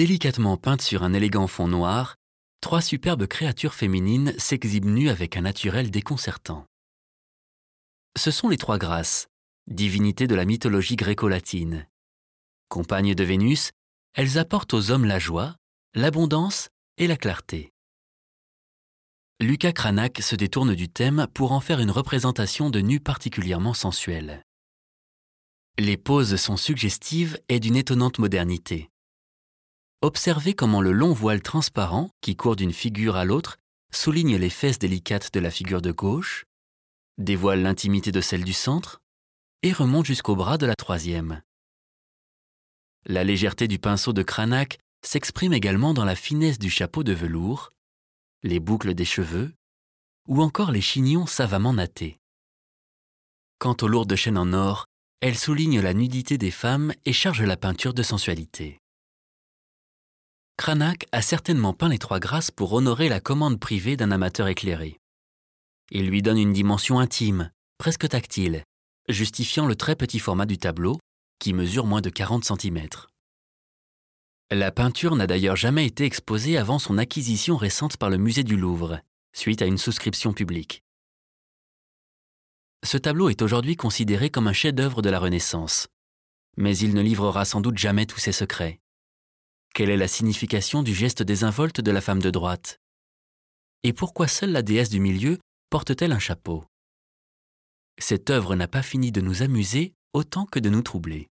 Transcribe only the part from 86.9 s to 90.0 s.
ne livrera sans doute jamais tous ses secrets. Quelle est